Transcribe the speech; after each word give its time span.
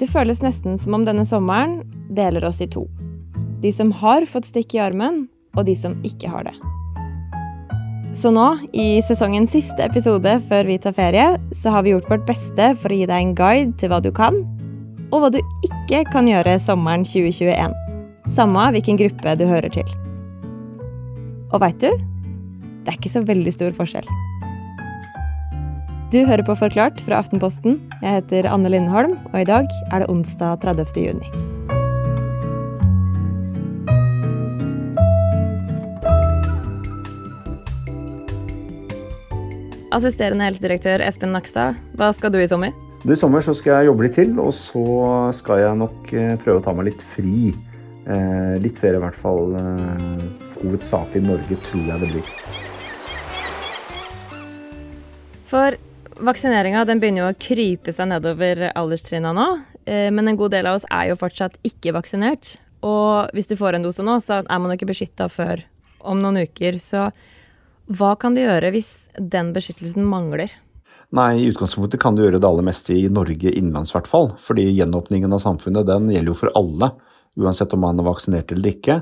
Det 0.00 0.10
føles 0.10 0.42
nesten 0.42 0.78
som 0.82 0.96
om 0.96 1.04
denne 1.06 1.26
sommeren 1.28 1.82
deler 2.14 2.44
oss 2.48 2.60
i 2.64 2.68
to. 2.70 2.86
De 3.62 3.70
som 3.72 3.92
har 4.02 4.26
fått 4.28 4.50
stikk 4.50 4.74
i 4.74 4.82
armen, 4.82 5.26
og 5.54 5.68
de 5.68 5.76
som 5.78 5.94
ikke 6.06 6.30
har 6.32 6.48
det. 6.48 6.54
Så 8.14 8.30
nå, 8.30 8.46
i 8.74 9.02
sesongens 9.06 9.54
siste 9.54 9.82
episode 9.82 10.36
før 10.48 10.68
vi 10.68 10.78
tar 10.82 10.94
ferie, 10.94 11.26
så 11.54 11.72
har 11.74 11.82
vi 11.82 11.94
gjort 11.94 12.10
vårt 12.10 12.26
beste 12.28 12.68
for 12.78 12.94
å 12.94 12.98
gi 12.98 13.08
deg 13.10 13.22
en 13.22 13.34
guide 13.38 13.74
til 13.80 13.90
hva 13.90 13.98
du 14.02 14.10
kan, 14.14 14.38
og 15.10 15.22
hva 15.22 15.30
du 15.34 15.40
ikke 15.66 16.04
kan 16.10 16.30
gjøre 16.30 16.58
sommeren 16.62 17.06
2021. 17.06 17.74
Samme 18.34 18.68
hvilken 18.74 18.98
gruppe 18.98 19.34
du 19.38 19.46
hører 19.50 19.70
til. 19.74 19.96
Og 21.54 21.60
veit 21.62 21.78
du? 21.82 21.90
Det 22.84 22.92
er 22.92 22.98
ikke 22.98 23.14
så 23.14 23.22
veldig 23.26 23.54
stor 23.54 23.74
forskjell. 23.78 24.23
Du 26.14 26.20
hører 26.22 26.44
på 26.46 26.54
Forklart 26.54 27.00
fra 27.02 27.16
Aftenposten. 27.18 27.80
Jeg 27.98 28.20
heter 28.20 28.46
Anne 28.46 28.70
Lindholm, 28.70 29.16
og 29.32 29.40
i 29.40 29.46
dag 29.48 29.66
er 29.90 30.04
det 30.04 30.06
onsdag 30.12 30.60
30. 30.62 30.92
juni. 31.02 31.26
Assisterende 39.90 40.46
helsedirektør 40.46 41.02
Espen 41.02 41.34
Nakstad, 41.34 41.80
hva 41.98 42.12
skal 42.14 42.30
du 42.30 42.38
i 42.38 42.46
sommer? 42.46 42.70
I 43.02 43.16
sommer 43.18 43.42
så 43.42 43.50
skal 43.58 43.80
jeg 43.80 43.88
jobbe 43.88 44.06
litt 44.06 44.14
til, 44.14 44.36
og 44.38 44.52
så 44.54 44.84
skal 45.34 45.64
jeg 45.64 45.80
nok 45.80 46.12
eh, 46.14 46.36
prøve 46.44 46.60
å 46.60 46.64
ta 46.68 46.76
meg 46.78 46.92
litt 46.92 47.02
fri. 47.02 47.50
Eh, 48.06 48.54
litt 48.62 48.78
ferie 48.78 49.00
i 49.00 49.02
hvert 49.02 49.18
fall. 49.18 49.58
Eh, 49.58 50.54
hovedsakelig 50.60 51.24
i 51.24 51.26
Norge, 51.26 51.58
tror 51.66 51.90
jeg 51.90 52.04
det 52.04 52.12
blir. 52.12 52.30
For 55.50 55.80
vaksineringa 56.22 56.84
begynner 56.86 57.24
jo 57.24 57.30
å 57.32 57.38
krype 57.40 57.92
seg 57.94 58.10
nedover 58.10 58.68
alderstrinna 58.74 59.32
nå. 59.36 59.46
Eh, 59.84 60.10
men 60.14 60.28
en 60.28 60.38
god 60.38 60.54
del 60.54 60.68
av 60.70 60.78
oss 60.78 60.88
er 60.90 61.10
jo 61.10 61.20
fortsatt 61.20 61.58
ikke 61.66 61.94
vaksinert. 61.96 62.56
Og 62.84 63.32
hvis 63.36 63.48
du 63.48 63.56
får 63.56 63.78
en 63.78 63.86
dose 63.86 64.04
nå, 64.04 64.18
så 64.20 64.42
er 64.42 64.60
man 64.60 64.72
jo 64.72 64.78
ikke 64.78 64.90
beskytta 64.92 65.28
før 65.32 65.64
om 66.04 66.20
noen 66.20 66.44
uker. 66.44 66.78
Så 66.82 67.08
hva 67.92 68.14
kan 68.20 68.36
du 68.36 68.42
gjøre 68.44 68.72
hvis 68.74 69.08
den 69.18 69.52
beskyttelsen 69.56 70.04
mangler? 70.08 70.52
Nei, 71.14 71.30
I 71.38 71.50
utgangspunktet 71.52 72.00
kan 72.02 72.16
du 72.16 72.24
gjøre 72.24 72.40
det 72.42 72.48
aller 72.48 72.66
meste 72.66 72.94
i 72.96 73.06
Norge 73.12 73.52
innenlands, 73.52 73.92
i 73.92 73.98
hvert 73.98 74.10
fall. 74.10 74.32
Fordi 74.40 74.66
gjenåpningen 74.72 75.32
av 75.36 75.42
samfunnet 75.44 75.86
den 75.88 76.10
gjelder 76.10 76.32
jo 76.32 76.38
for 76.38 76.54
alle, 76.58 76.90
uansett 77.40 77.74
om 77.76 77.84
man 77.84 78.00
er 78.00 78.08
vaksinert 78.08 78.54
eller 78.54 78.72
ikke. 78.72 79.00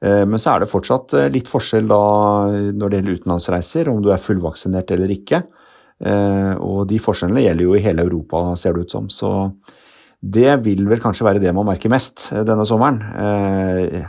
Eh, 0.00 0.24
men 0.26 0.40
så 0.40 0.54
er 0.54 0.62
det 0.62 0.70
fortsatt 0.70 1.14
eh, 1.18 1.30
litt 1.32 1.50
forskjell 1.50 1.90
da 1.90 2.02
når 2.50 2.86
det 2.86 3.00
gjelder 3.00 3.18
utenlandsreiser, 3.20 3.90
om 3.92 4.00
du 4.04 4.10
er 4.14 4.22
fullvaksinert 4.22 4.94
eller 4.96 5.12
ikke. 5.12 5.42
Eh, 6.00 6.54
og 6.56 6.86
de 6.90 7.00
forskjellene 7.02 7.44
gjelder 7.44 7.66
jo 7.66 7.76
i 7.76 7.84
hele 7.84 8.06
Europa, 8.06 8.42
ser 8.56 8.74
det 8.76 8.86
ut 8.86 8.96
som. 8.96 9.10
Så 9.12 9.30
det 10.20 10.58
vil 10.64 10.84
vel 10.88 11.00
kanskje 11.00 11.26
være 11.28 11.42
det 11.42 11.52
man 11.56 11.68
merker 11.68 11.92
mest 11.92 12.28
denne 12.44 12.66
sommeren. 12.68 13.00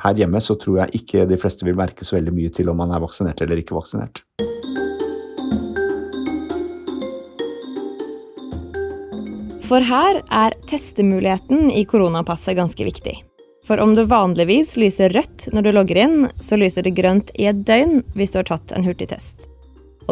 Her 0.03 0.19
hjemme 0.19 0.43
så 0.43 0.57
tror 0.59 0.81
jeg 0.81 1.03
ikke 1.03 1.23
de 1.29 1.39
fleste 1.39 1.63
vil 1.63 1.79
merke 1.79 2.03
så 2.03 2.17
veldig 2.17 2.35
mye 2.35 2.51
til 2.51 2.67
om 2.67 2.83
man 2.83 2.91
er 2.91 2.99
vaksinert 2.99 3.39
eller 3.45 3.63
ikke 3.63 3.77
vaksinert. 3.79 4.19
For 9.71 9.79
her 9.87 10.17
er 10.27 10.51
testemuligheten 10.67 11.69
i 11.71 11.85
koronapasset 11.87 12.57
ganske 12.57 12.83
viktig. 12.83 13.13
For 13.63 13.79
om 13.79 13.93
det 13.95 14.09
vanligvis 14.11 14.73
lyser 14.75 15.13
rødt 15.15 15.45
når 15.55 15.63
du 15.63 15.71
logger 15.71 16.01
inn, 16.01 16.17
så 16.43 16.59
lyser 16.59 16.83
det 16.83 16.97
grønt 16.97 17.31
i 17.39 17.47
et 17.47 17.63
døgn 17.63 18.01
hvis 18.19 18.35
du 18.35 18.41
har 18.41 18.49
tatt 18.51 18.75
en 18.75 18.83
hurtigtest. 18.83 19.50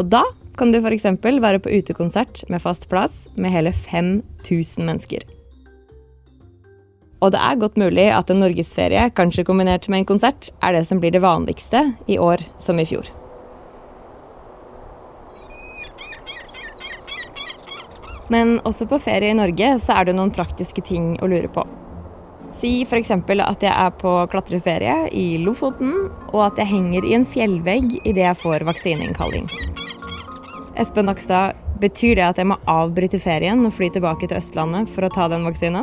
Og 0.00 0.08
da 0.08 0.22
kan 0.56 0.72
du 0.72 0.80
f.eks. 0.80 1.04
være 1.20 1.60
på 1.60 1.72
utekonsert 1.76 2.46
med 2.48 2.62
fast 2.64 2.88
plass 2.88 3.26
med 3.36 3.52
hele 3.52 3.72
5000 3.76 4.86
mennesker. 4.86 5.26
Og 7.20 7.34
det 7.34 7.40
er 7.44 7.58
godt 7.60 7.76
mulig 7.76 8.06
at 8.08 8.30
en 8.32 8.40
norgesferie, 8.40 9.10
kanskje 9.12 9.44
kombinert 9.44 9.90
med 9.92 10.00
en 10.02 10.12
konsert, 10.14 10.48
er 10.64 10.72
det 10.72 10.86
som 10.88 11.02
blir 11.02 11.12
det 11.12 11.20
vanligste 11.20 11.90
i 12.08 12.16
år 12.16 12.40
som 12.56 12.80
i 12.80 12.86
fjor. 12.88 13.10
Men 18.32 18.56
også 18.64 18.86
på 18.88 19.00
ferie 19.02 19.34
i 19.34 19.36
Norge 19.36 19.74
så 19.84 19.98
er 19.98 20.08
det 20.08 20.16
noen 20.16 20.32
praktiske 20.32 20.80
ting 20.86 21.16
å 21.20 21.28
lure 21.28 21.50
på. 21.52 21.66
Si 22.56 22.72
f.eks. 22.86 23.12
at 23.12 23.62
jeg 23.62 23.74
er 23.74 23.92
på 24.00 24.14
klatreferie 24.32 24.96
i 25.12 25.26
Lofoten, 25.44 26.08
og 26.32 26.40
at 26.48 26.62
jeg 26.62 26.72
henger 26.72 27.04
i 27.04 27.14
en 27.18 27.28
fjellvegg 27.28 28.00
idet 28.04 28.24
jeg 28.24 28.40
får 28.40 28.66
vaksineinnkalling. 28.70 29.50
Espen 30.78 31.08
Nakstad, 31.10 31.56
betyr 31.82 32.14
det 32.18 32.26
at 32.28 32.38
jeg 32.38 32.46
må 32.46 32.58
avbryte 32.70 33.18
ferien 33.18 33.64
og 33.66 33.72
fly 33.74 33.88
tilbake 33.90 34.28
til 34.28 34.38
Østlandet 34.38 34.90
for 34.92 35.06
å 35.06 35.10
ta 35.12 35.26
den 35.32 35.46
vaksina? 35.48 35.82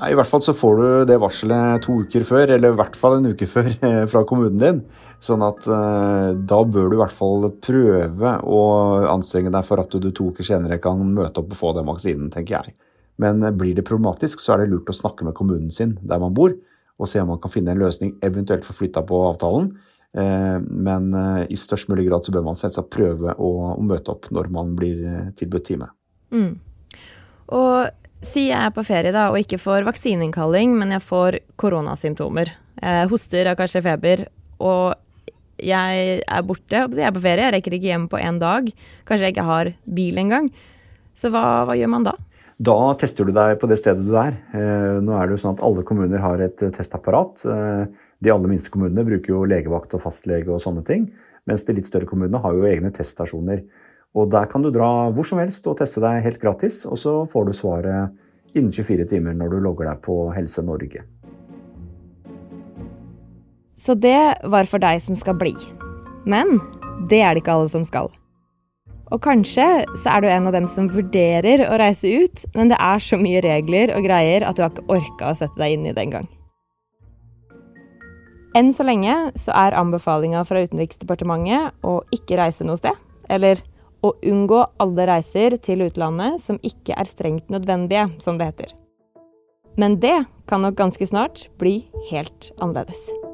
I 0.00 0.14
hvert 0.16 0.30
fall 0.30 0.40
så 0.44 0.54
får 0.56 0.78
du 0.78 0.84
det 1.10 1.18
varselet 1.20 1.82
to 1.84 1.98
uker 2.06 2.22
før, 2.24 2.54
eller 2.54 2.72
i 2.72 2.78
hvert 2.78 2.94
fall 2.96 3.18
en 3.18 3.32
uke 3.34 3.48
før, 3.50 3.68
fra 4.12 4.22
kommunen 4.28 4.60
din. 4.60 4.78
Sånn 5.20 5.42
at 5.44 5.66
uh, 5.68 6.30
da 6.32 6.60
bør 6.64 6.88
du 6.88 6.96
i 6.96 7.00
hvert 7.02 7.12
fall 7.12 7.50
prøve 7.60 8.36
å 8.40 8.62
anstrenge 9.10 9.52
deg 9.52 9.66
for 9.68 9.82
at 9.82 9.92
du, 9.92 10.08
to 10.14 10.30
uker 10.32 10.46
senere 10.46 10.80
kan 10.80 11.02
møte 11.18 11.42
opp 11.42 11.52
og 11.52 11.58
få 11.58 11.74
den 11.76 11.90
vaksinen, 11.90 12.30
tenker 12.32 12.60
jeg. 12.60 12.78
Men 13.20 13.44
uh, 13.44 13.50
blir 13.52 13.74
det 13.76 13.84
problematisk, 13.88 14.40
så 14.40 14.54
er 14.54 14.62
det 14.62 14.70
lurt 14.72 14.88
å 14.88 14.96
snakke 14.96 15.26
med 15.26 15.36
kommunen 15.36 15.74
sin 15.74 15.98
der 16.00 16.22
man 16.22 16.36
bor, 16.38 16.54
og 17.00 17.10
se 17.10 17.20
om 17.20 17.34
man 17.34 17.42
kan 17.42 17.52
finne 17.52 17.74
en 17.74 17.82
løsning, 17.82 18.14
eventuelt 18.24 18.64
få 18.64 18.78
flytta 18.78 19.04
på 19.08 19.20
avtalen. 19.26 19.74
Uh, 20.10 20.58
men 20.66 21.12
i 21.46 21.56
størst 21.58 21.86
mulig 21.90 22.08
grad 22.08 22.26
så 22.26 22.32
bør 22.34 22.48
man 22.48 22.58
selvsagt 22.58 22.90
prøve 22.90 23.36
å, 23.38 23.50
møte 23.78 24.10
opp 24.10 24.26
når 24.34 24.50
man 24.50 24.74
blir 24.78 25.30
tilbudt 25.38 25.68
time. 25.70 25.90
Mm. 26.34 26.56
Og 27.54 28.00
Si 28.20 28.50
jeg 28.50 28.66
er 28.66 28.72
på 28.76 28.82
ferie 28.84 29.14
da, 29.16 29.30
og 29.32 29.40
ikke 29.40 29.56
får 29.56 29.86
vaksineinnkalling, 29.86 30.74
men 30.76 30.92
jeg 30.92 31.00
får 31.06 31.38
koronasymptomer. 31.60 32.50
Jeg 32.76 33.08
hoster, 33.08 33.48
har 33.48 33.56
kanskje 33.56 33.80
feber, 33.86 34.26
og 34.60 34.92
jeg 35.60 36.18
er 36.20 36.42
borte. 36.44 36.82
Jeg 36.96 37.06
er 37.08 37.14
på 37.16 37.22
ferie, 37.24 37.46
jeg 37.46 37.54
rekker 37.56 37.76
ikke 37.76 37.88
hjem 37.88 38.04
på 38.12 38.20
én 38.20 38.40
dag. 38.40 38.68
Kanskje 39.08 39.28
jeg 39.28 39.36
ikke 39.36 39.46
har 39.48 39.72
bil 39.96 40.20
engang. 40.20 40.50
Så 41.16 41.32
hva, 41.32 41.64
hva, 41.68 41.76
gjør 41.80 41.92
man 41.94 42.04
da? 42.10 42.14
Da 42.60 42.76
tester 43.00 43.24
du 43.24 43.32
deg 43.32 43.54
på 43.56 43.68
det 43.70 43.78
stedet 43.80 44.04
du 44.04 44.12
er. 44.20 44.34
Eh, 44.52 44.98
nå 45.00 45.14
er 45.16 45.28
det 45.28 45.38
jo 45.38 45.40
sånn 45.40 45.54
at 45.56 45.62
Alle 45.64 45.84
kommuner 45.86 46.20
har 46.20 46.42
et 46.44 46.60
testapparat. 46.76 47.40
Eh, 47.48 47.84
de 48.20 48.32
aller 48.32 48.52
minste 48.52 48.72
kommunene 48.74 49.06
bruker 49.06 49.32
jo 49.32 49.46
legevakt 49.48 49.96
og 49.96 50.02
fastlege 50.04 50.52
og 50.52 50.60
sånne 50.60 50.84
ting. 50.84 51.06
Mens 51.48 51.64
de 51.64 51.78
litt 51.78 51.88
større 51.88 52.08
kommunene 52.10 52.42
har 52.44 52.52
jo 52.52 52.68
egne 52.68 52.92
teststasjoner. 52.92 53.64
Og 54.12 54.28
der 54.28 54.50
kan 54.50 54.60
du 54.60 54.68
dra 54.74 55.08
hvor 55.14 55.24
som 55.24 55.40
helst 55.40 55.64
og 55.70 55.78
teste 55.80 56.02
deg 56.04 56.20
helt 56.26 56.40
gratis, 56.42 56.82
og 56.84 57.00
så 57.00 57.14
får 57.30 57.48
du 57.48 57.56
svaret 57.56 58.52
innen 58.52 58.74
24 58.74 59.08
timer 59.08 59.36
når 59.38 59.54
du 59.54 59.60
logger 59.64 59.88
deg 59.88 60.04
på 60.04 60.20
Helse 60.34 60.64
Norge. 60.66 61.06
Så 63.72 63.96
det 63.96 64.36
var 64.44 64.68
for 64.68 64.82
deg 64.82 65.00
som 65.00 65.16
skal 65.16 65.38
bli. 65.40 65.54
Men 66.28 66.58
det 67.08 67.22
er 67.24 67.32
det 67.32 67.40
ikke 67.40 67.56
alle 67.56 67.72
som 67.72 67.86
skal. 67.88 68.12
Og 69.10 69.18
kanskje 69.24 69.66
så 69.98 70.12
er 70.12 70.22
du 70.22 70.28
en 70.30 70.46
av 70.46 70.54
dem 70.54 70.66
som 70.70 70.90
vurderer 70.90 71.64
å 71.66 71.78
reise 71.80 72.10
ut, 72.22 72.44
men 72.54 72.70
det 72.70 72.78
er 72.78 73.02
så 73.02 73.18
mye 73.18 73.42
regler 73.42 73.90
og 73.96 74.06
greier 74.06 74.46
at 74.46 74.58
du 74.58 74.62
har 74.62 74.70
ikke 74.70 74.86
orka 74.94 75.32
å 75.32 75.38
sette 75.38 75.58
deg 75.58 75.74
inn 75.74 75.88
i 75.90 75.94
det 75.96 76.04
engang. 76.04 76.28
Enn 78.58 78.72
så 78.74 78.86
lenge 78.86 79.14
så 79.38 79.54
er 79.54 79.76
anbefalinga 79.78 80.42
fra 80.46 80.62
Utenriksdepartementet 80.66 81.86
å 81.86 82.00
ikke 82.14 82.38
reise 82.40 82.66
noe 82.66 82.78
sted. 82.80 82.96
Eller 83.30 83.62
å 84.02 84.14
unngå 84.26 84.64
alle 84.82 85.06
reiser 85.10 85.54
til 85.62 85.84
utlandet 85.86 86.42
som 86.42 86.58
ikke 86.66 86.96
er 86.98 87.10
strengt 87.10 87.50
nødvendige, 87.52 88.08
som 88.18 88.40
det 88.40 88.50
heter. 88.50 88.74
Men 89.78 90.00
det 90.02 90.24
kan 90.50 90.66
nok 90.66 90.78
ganske 90.80 91.06
snart 91.06 91.46
bli 91.62 91.84
helt 92.10 92.50
annerledes. 92.58 93.29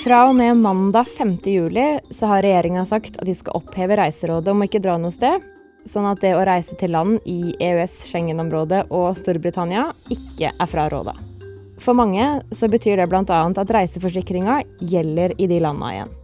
Fra 0.00 0.22
og 0.30 0.36
med 0.38 0.56
mandag 0.56 1.04
5. 1.04 1.38
juli 1.44 1.98
så 2.10 2.26
har 2.30 2.40
regjeringa 2.40 2.86
sagt 2.88 3.18
at 3.20 3.26
de 3.28 3.34
skal 3.36 3.58
oppheve 3.58 3.98
reiserådet 4.00 4.48
om 4.48 4.62
å 4.62 4.68
ikke 4.68 4.80
dra 4.80 4.94
noe 4.96 5.12
sted, 5.12 5.44
sånn 5.84 6.08
at 6.08 6.22
det 6.24 6.30
å 6.38 6.44
reise 6.48 6.72
til 6.80 6.94
land 6.94 7.18
i 7.28 7.52
EØS-Schengen-området 7.60 8.86
og 8.96 9.10
Storbritannia 9.20 9.90
ikke 10.08 10.54
er 10.54 10.72
fraråda. 10.72 11.12
For 11.84 11.92
mange 11.96 12.30
så 12.56 12.70
betyr 12.72 12.96
det 12.96 13.10
bl.a. 13.12 13.42
at 13.44 13.76
reiseforsikringa 13.76 14.62
gjelder 14.80 15.36
i 15.36 15.52
de 15.52 15.60
landa 15.60 15.92
igjen. 15.92 16.16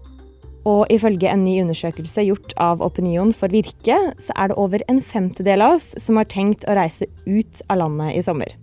Og 0.65 0.89
ifølge 0.97 1.29
en 1.29 1.45
ny 1.45 1.61
undersøkelse 1.67 2.25
gjort 2.31 2.57
av 2.57 2.81
Opinion 2.81 3.37
for 3.37 3.53
Virke, 3.53 4.01
så 4.17 4.41
er 4.41 4.51
det 4.51 4.61
over 4.61 4.89
en 4.89 5.05
femtedel 5.05 5.69
av 5.69 5.77
oss 5.77 5.93
som 6.01 6.17
har 6.17 6.33
tenkt 6.33 6.65
å 6.65 6.81
reise 6.81 7.13
ut 7.29 7.61
av 7.69 7.85
landet 7.85 8.17
i 8.17 8.25
sommer. 8.25 8.57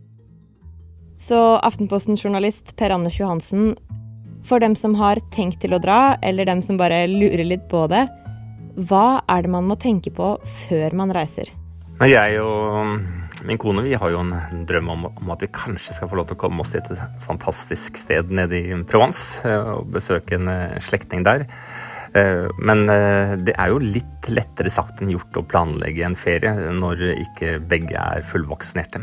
Så 1.21 1.37
Aftenposten-journalist 1.61 2.73
Per 2.81 2.97
Anders 2.97 3.21
Johansen, 3.21 3.75
for 4.47 4.63
dem 4.63 4.75
som 4.75 4.95
har 4.99 5.21
tenkt 5.33 5.61
til 5.63 5.75
å 5.75 5.81
dra, 5.81 6.15
eller 6.21 6.47
dem 6.49 6.61
som 6.65 6.79
bare 6.79 7.05
lurer 7.09 7.45
litt 7.47 7.65
på 7.71 7.85
det, 7.91 8.05
hva 8.89 9.21
er 9.29 9.43
det 9.45 9.51
man 9.53 9.67
må 9.69 9.77
tenke 9.79 10.11
på 10.13 10.35
før 10.65 10.95
man 10.97 11.13
reiser? 11.13 11.51
Jeg 12.03 12.39
og 12.41 13.45
min 13.45 13.59
kone 13.61 13.83
vi 13.85 13.93
har 13.99 14.11
jo 14.11 14.21
en 14.23 14.63
drøm 14.67 14.89
om, 14.89 15.05
om, 15.11 15.31
at 15.33 15.43
vi 15.43 15.51
kanskje 15.53 15.95
skal 15.95 16.09
få 16.09 16.17
lov 16.17 16.29
til 16.29 16.37
å 16.37 16.41
komme 16.41 16.63
oss 16.63 16.73
til 16.73 16.81
et 16.81 17.21
fantastisk 17.23 17.99
sted 18.01 18.31
nede 18.33 18.59
i 18.59 18.77
Provence 18.89 19.43
eh, 19.47 19.73
og 19.75 19.91
besøke 19.93 20.39
en 20.39 20.49
eh, 20.51 20.79
slektning 20.83 21.25
der. 21.27 21.47
Men 22.13 22.83
det 22.85 23.55
er 23.57 23.71
jo 23.71 23.79
litt 23.81 24.27
lettere 24.29 24.69
sagt 24.69 24.99
enn 25.01 25.09
gjort 25.09 25.39
å 25.39 25.41
planlegge 25.49 26.03
en 26.05 26.13
ferie 26.13 26.51
når 26.69 26.99
ikke 27.15 27.55
begge 27.65 27.97
er 27.97 28.21
fullvaksinerte. 28.29 29.01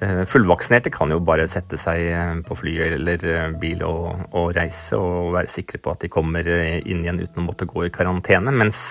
Fullvaksinerte 0.00 0.90
kan 0.92 1.12
jo 1.12 1.20
bare 1.24 1.46
sette 1.48 1.78
seg 1.80 2.42
på 2.48 2.56
fly 2.58 2.72
eller 2.86 3.54
bil 3.60 3.84
og, 3.86 4.24
og, 4.32 4.48
reise 4.56 4.98
og 4.98 5.32
være 5.36 5.52
sikre 5.52 5.78
på 5.80 5.92
at 5.94 6.02
de 6.04 6.10
kommer 6.12 6.48
inn 6.50 7.04
igjen 7.04 7.22
uten 7.22 7.42
å 7.42 7.46
måtte 7.46 7.68
gå 7.70 7.86
i 7.86 7.92
karantene. 7.94 8.52
Mens 8.52 8.82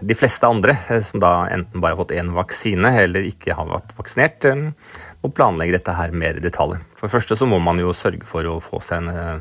de 0.00 0.16
fleste 0.16 0.48
andre, 0.48 0.76
eh, 0.88 1.02
som 1.04 1.20
da 1.20 1.46
enten 1.52 1.80
bare 1.80 1.92
har 1.92 2.00
fått 2.00 2.16
én 2.16 2.32
vaksine 2.32 2.92
eller 3.02 3.26
ikke 3.28 3.54
har 3.56 3.68
vært 3.68 3.92
vaksinert, 3.98 4.44
eh, 4.48 4.70
må 5.22 5.32
planlegge 5.34 5.76
dette 5.76 5.92
her 5.92 6.12
mer 6.12 6.36
i 6.36 6.44
detalj. 6.44 6.78
For 6.96 7.06
det 7.06 7.14
første 7.14 7.36
så 7.36 7.46
må 7.46 7.60
man 7.62 7.78
jo 7.78 7.92
sørge 7.92 8.24
for 8.24 8.42
å 8.44 8.60
få 8.62 8.80
seg 8.80 9.02
en, 9.02 9.08
eh, 9.08 9.38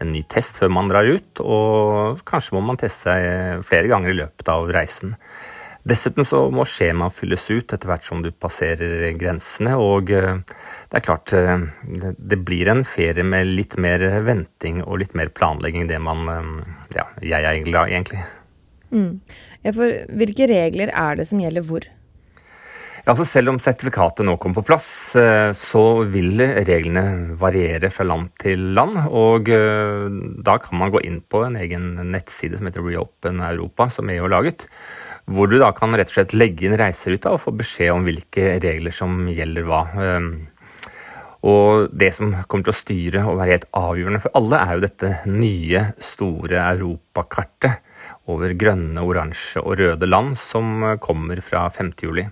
en 0.00 0.12
ny 0.12 0.22
test 0.22 0.58
før 0.58 0.70
man 0.70 0.88
drar 0.88 1.04
ut, 1.04 1.40
og 1.40 2.24
kanskje 2.24 2.52
må 2.52 2.62
man 2.64 2.76
teste 2.76 3.04
seg 3.04 3.62
flere 3.62 3.86
ganger 3.86 4.10
i 4.10 4.18
løpet 4.24 4.48
av 4.48 4.66
reisen. 4.68 5.16
Dessuten 5.88 6.26
så 6.28 6.42
må 6.52 6.66
skjemaet 6.68 7.16
fylles 7.16 7.46
ut 7.50 7.72
etter 7.72 7.88
hvert 7.88 8.04
som 8.04 8.20
du 8.24 8.28
passerer 8.32 9.06
grensene, 9.16 9.78
og 9.80 10.10
det 10.12 10.98
er 10.98 11.04
klart 11.06 11.32
det 11.32 12.38
blir 12.44 12.68
en 12.68 12.84
ferie 12.84 13.24
med 13.24 13.48
litt 13.48 13.78
mer 13.80 14.04
venting 14.26 14.82
og 14.84 15.00
litt 15.00 15.16
mer 15.16 15.32
planlegging 15.32 15.88
det 15.88 16.02
man 16.04 16.28
Ja, 16.92 17.06
jeg 17.24 17.40
er 17.40 17.64
glad 17.64 17.94
egentlig. 17.94 18.20
Mm. 18.92 19.20
Ja, 19.64 19.72
for 19.72 20.04
hvilke 20.20 20.48
regler 20.50 20.92
er 20.92 21.18
det 21.20 21.26
som 21.30 21.40
gjelder 21.40 21.64
hvor? 21.66 21.86
Ja, 23.00 23.14
altså 23.14 23.24
Selv 23.24 23.54
om 23.54 23.58
sertifikatet 23.62 24.26
nå 24.28 24.34
kommer 24.40 24.60
på 24.60 24.66
plass, 24.68 25.16
eh, 25.16 25.50
så 25.56 26.02
vil 26.12 26.42
reglene 26.68 27.32
variere 27.40 27.88
fra 27.92 28.04
land 28.04 28.28
til 28.40 28.74
land. 28.76 28.98
Og 29.08 29.48
eh, 29.48 30.04
da 30.44 30.58
kan 30.60 30.82
man 30.82 30.92
gå 30.92 31.00
inn 31.08 31.22
på 31.24 31.40
en 31.46 31.56
egen 31.60 31.94
nettside 32.12 32.60
som 32.60 32.68
heter 32.68 32.84
Reopen 32.84 33.40
Europa, 33.46 33.88
som 33.88 34.10
EU 34.12 34.26
har 34.26 34.34
laget. 34.34 34.66
Hvor 35.30 35.46
du 35.46 35.60
da 35.62 35.70
kan 35.76 35.94
rett 35.94 36.10
og 36.10 36.16
slett 36.16 36.34
legge 36.34 36.66
inn 36.66 36.78
reiseruta 36.78 37.34
og 37.36 37.44
få 37.44 37.52
beskjed 37.54 37.92
om 37.94 38.06
hvilke 38.08 38.56
regler 38.62 38.94
som 38.94 39.28
gjelder 39.30 39.68
hva. 39.68 39.82
Eh, 39.94 40.30
og 41.46 41.92
det 41.96 42.10
som 42.12 42.34
kommer 42.50 42.66
til 42.66 42.74
å 42.74 42.76
styre 42.76 43.22
og 43.30 43.38
være 43.38 43.54
helt 43.54 43.68
avgjørende 43.78 44.20
for 44.20 44.34
alle, 44.36 44.58
er 44.60 44.74
jo 44.74 44.82
dette 44.84 45.12
nye, 45.30 45.84
store 46.04 46.64
europakartet 46.74 47.86
over 48.32 48.52
grønne, 48.58 49.00
oransje 49.00 49.62
og 49.62 49.78
røde 49.80 50.08
land 50.08 50.36
som 50.40 50.84
kommer 51.00 51.40
fra 51.44 51.64
5. 51.72 51.94
juli. 52.02 52.26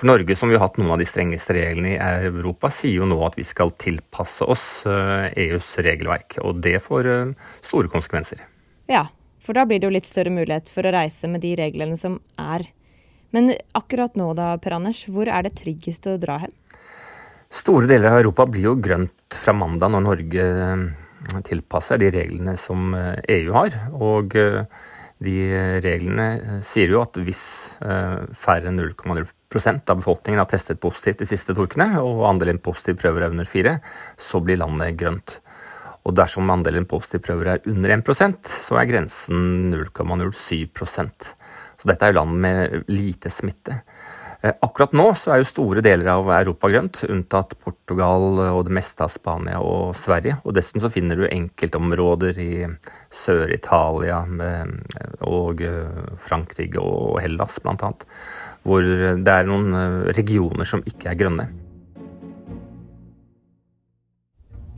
For 0.00 0.08
Norge, 0.08 0.32
som 0.32 0.48
jo 0.48 0.56
har 0.56 0.70
hatt 0.70 0.78
noen 0.80 0.94
av 0.94 1.00
de 1.02 1.06
strengeste 1.06 1.52
reglene 1.52 1.92
i 1.92 2.28
Europa, 2.30 2.70
sier 2.72 3.02
jo 3.02 3.08
nå 3.10 3.18
at 3.26 3.36
vi 3.36 3.44
skal 3.44 3.74
tilpasse 3.76 4.46
oss 4.48 4.66
EUs 4.88 5.74
eh, 5.76 5.82
e 5.82 5.86
regelverk. 5.86 6.38
Og 6.40 6.62
det 6.64 6.78
får 6.82 7.10
eh, 7.12 7.34
store 7.68 7.92
konsekvenser. 7.92 8.40
Ja, 8.88 9.04
for 9.50 9.58
da 9.58 9.66
blir 9.66 9.82
det 9.82 9.88
jo 9.88 9.96
litt 9.96 10.06
større 10.06 10.30
mulighet 10.30 10.70
for 10.70 10.86
å 10.86 10.94
reise 10.94 11.26
med 11.26 11.42
de 11.42 11.56
reglene 11.58 11.98
som 11.98 12.20
er. 12.38 12.68
Men 13.34 13.50
akkurat 13.74 14.14
nå 14.18 14.28
da, 14.38 14.52
Per 14.62 14.76
Anders, 14.78 15.02
hvor 15.10 15.26
er 15.26 15.42
det 15.42 15.56
tryggest 15.58 16.06
å 16.06 16.14
dra 16.22 16.38
hen? 16.44 16.54
Store 17.50 17.90
deler 17.90 18.12
av 18.12 18.20
Europa 18.20 18.46
blir 18.46 18.68
jo 18.68 18.76
grønt 18.78 19.34
fra 19.34 19.54
mandag 19.58 19.90
når 19.90 20.06
Norge 20.06 20.46
eh, 20.46 20.86
tilpasser 21.50 21.98
de 21.98 22.12
reglene 22.14 22.54
som 22.58 22.94
EU 22.94 23.50
e 23.50 23.56
har. 23.56 23.78
Og 23.98 24.38
de 25.20 25.36
reglene 25.84 26.28
eh, 26.38 26.56
sier 26.64 26.94
jo 26.94 27.02
at 27.02 27.18
hvis 27.20 27.42
eh, 27.84 28.22
færre 28.36 28.70
enn 28.70 28.80
0,0% 28.80 29.92
av 29.92 30.00
befolkningen 30.00 30.40
har 30.40 30.48
testet 30.48 30.80
positivt 30.80 31.20
de 31.20 31.28
siste 31.28 31.56
to 31.56 31.66
ukene, 31.68 31.92
og 32.00 32.24
andelen 32.28 32.62
positive 32.62 33.02
prøver 33.02 33.26
er 33.26 33.34
under 33.34 33.48
fire, 33.48 33.78
så 34.16 34.40
blir 34.44 34.62
landet 34.62 34.96
grønt. 35.00 35.40
Og 36.10 36.16
dersom 36.18 36.50
andelen 36.50 36.88
positive 36.90 37.22
prøver 37.22 37.54
er 37.54 37.66
under 37.70 37.94
1% 38.00 38.50
så 38.50 38.80
er 38.80 38.88
grensen 38.90 39.70
0,07% 39.70 41.34
Så 41.80 41.88
dette 41.88 42.06
er 42.06 42.10
jo 42.10 42.18
land 42.18 42.40
med 42.42 42.90
lite 42.90 43.30
smitte. 43.32 43.78
Eh, 44.42 44.54
akkurat 44.64 44.94
nå 44.96 45.06
så 45.20 45.34
er 45.34 45.40
jo 45.42 45.48
store 45.48 45.82
deler 45.84 46.08
av 46.14 46.28
Europa 46.32 46.70
grønt, 46.72 47.02
unntatt 47.12 47.54
Portugal 47.60 48.40
og 48.46 48.62
det 48.66 48.74
meste 48.78 49.04
av 49.04 49.12
Spania 49.12 49.60
og 49.60 49.94
Sverige. 49.96 50.38
Og 50.44 50.56
dessuten 50.56 50.82
så 50.82 50.90
finner 50.92 51.20
du 51.20 51.26
enkeltområder 51.28 52.40
i 52.40 52.52
Sør-Italia 53.22 54.22
og 55.28 55.64
eh, 55.64 56.04
Frankrike 56.26 56.80
og 56.80 57.20
Hellas 57.20 57.60
bl.a. 57.64 57.94
Hvor 58.64 58.84
det 58.84 59.34
er 59.36 59.48
noen 59.48 59.76
eh, 59.76 60.12
regioner 60.16 60.68
som 60.68 60.84
ikke 60.88 61.12
er 61.12 61.20
grønne. 61.20 61.50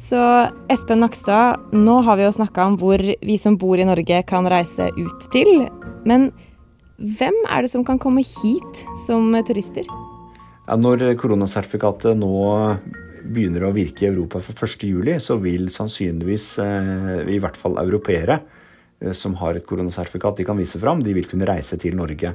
Så 0.02 0.18
Espen 0.72 0.98
Nakstad, 0.98 1.60
nå 1.70 2.00
har 2.02 2.16
vi 2.18 2.24
jo 2.24 2.32
snakka 2.34 2.64
om 2.66 2.76
hvor 2.80 2.98
vi 2.98 3.36
som 3.38 3.54
bor 3.54 3.78
i 3.78 3.86
Norge 3.86 4.16
kan 4.26 4.48
reise 4.50 4.88
ut 4.96 5.28
til. 5.30 5.68
Men 6.08 6.32
hvem 6.98 7.36
er 7.46 7.62
det 7.62 7.70
som 7.70 7.84
kan 7.86 8.00
komme 8.02 8.24
hit 8.26 8.80
som 9.06 9.30
turister? 9.46 9.86
Ja, 10.66 10.74
når 10.74 11.04
koronasertifikatet 11.22 12.18
nå 12.18 12.32
begynner 13.22 13.68
å 13.68 13.72
virke 13.76 14.08
i 14.08 14.10
Europa 14.10 14.42
fra 14.42 14.66
1.7, 14.66 15.22
så 15.22 15.38
vil 15.38 15.70
sannsynligvis 15.70 16.48
eh, 16.64 17.22
i 17.30 17.38
hvert 17.38 17.58
fall 17.60 17.78
europeere 17.78 18.40
eh, 18.98 19.14
som 19.14 19.38
har 19.38 19.54
et 19.54 19.66
koronasertifikat 19.68 20.42
de 20.42 20.48
kan 20.50 20.58
vise 20.58 20.82
fram, 20.82 21.06
de 21.06 21.14
vil 21.14 21.30
kunne 21.30 21.46
reise 21.46 21.78
til 21.78 21.94
Norge. 21.98 22.34